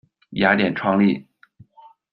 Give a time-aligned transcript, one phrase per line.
[0.31, 1.27] 雅典创立。